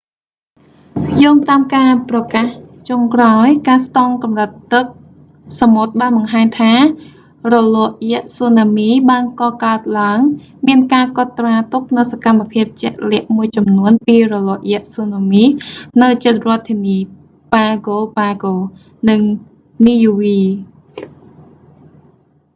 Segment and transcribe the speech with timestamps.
[1.23, 2.45] យោងតាមការប្រកាស
[2.89, 4.85] ចុងក្រោយ ការស្ទង់កម្រិតទឹក
[5.61, 6.73] សមុទ្របានបង្ហាញថា
[7.53, 10.19] រលកយក្សស៊ូណាមីបានកកើតឡើង
[10.67, 15.43] មានការកត់ត្រាទុកនូវសកម្មភាពជាក់លាក់មួយចំនួនពីរលកយក្សស៊ូណាមី
[16.01, 16.97] នៅជិតរដ្ឋធានី
[17.53, 18.53] pago pago ប៉ាហ្គោ ប៉ាហ្គោ
[19.09, 19.19] និង
[19.85, 20.37] niue នីយូវី